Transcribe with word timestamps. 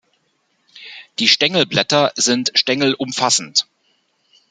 Die 1.19 1.27
Stängelblätter 1.27 2.11
sind 2.15 2.51
stängelumfassend. 2.55 3.67